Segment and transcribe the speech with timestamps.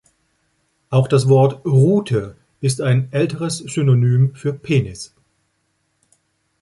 [0.89, 5.13] Auch das Wort „Rute“ ist ein älteres Synonym für „Penis“.